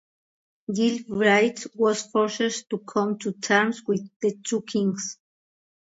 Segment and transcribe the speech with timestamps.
[0.73, 5.19] Gille Brigte was forced to come to terms with the two kings.